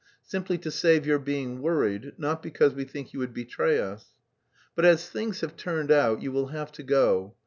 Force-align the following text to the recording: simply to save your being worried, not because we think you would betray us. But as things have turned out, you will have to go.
simply 0.23 0.57
to 0.57 0.71
save 0.71 1.05
your 1.05 1.19
being 1.19 1.61
worried, 1.61 2.11
not 2.17 2.41
because 2.41 2.73
we 2.73 2.83
think 2.83 3.13
you 3.13 3.19
would 3.19 3.35
betray 3.35 3.77
us. 3.79 4.05
But 4.75 4.83
as 4.85 5.07
things 5.07 5.41
have 5.41 5.55
turned 5.55 5.91
out, 5.91 6.23
you 6.23 6.31
will 6.31 6.47
have 6.47 6.71
to 6.71 6.81
go. 6.81 7.35